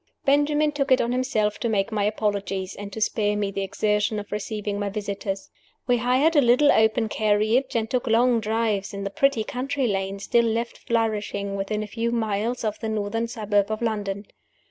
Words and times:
Benjamin 0.25 0.71
took 0.71 0.91
it 0.91 0.99
on 0.99 1.11
himself 1.11 1.59
to 1.59 1.69
make 1.69 1.91
my 1.91 2.05
apologies, 2.05 2.75
and 2.75 2.91
to 2.91 2.99
spare 2.99 3.37
me 3.37 3.51
the 3.51 3.61
exertion 3.61 4.17
of 4.19 4.31
receiving 4.31 4.79
my 4.79 4.89
visitors. 4.89 5.51
We 5.85 5.97
hired 5.97 6.35
a 6.35 6.41
little 6.41 6.71
open 6.71 7.07
carriage, 7.07 7.75
and 7.75 7.87
took 7.87 8.07
long 8.07 8.39
drives 8.39 8.95
in 8.95 9.03
the 9.03 9.11
pretty 9.11 9.43
country 9.43 9.85
lanes 9.85 10.23
still 10.23 10.43
left 10.45 10.79
flourishing 10.79 11.55
within 11.55 11.83
a 11.83 11.85
few 11.87 12.09
miles 12.09 12.63
of 12.63 12.79
the 12.79 12.89
northern 12.89 13.27
suburb 13.27 13.69
of 13.69 13.83
London. 13.83 14.25